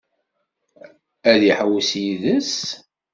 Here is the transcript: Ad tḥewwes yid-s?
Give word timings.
Ad 1.31 1.41
tḥewwes 1.49 1.91
yid-s? 2.03 2.55